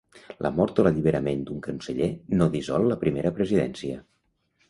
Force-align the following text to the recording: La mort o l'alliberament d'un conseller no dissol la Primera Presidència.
La 0.43 0.49
mort 0.59 0.79
o 0.83 0.85
l'alliberament 0.87 1.43
d'un 1.49 1.59
conseller 1.67 2.09
no 2.41 2.49
dissol 2.55 2.89
la 2.93 2.99
Primera 3.05 3.35
Presidència. 3.41 4.01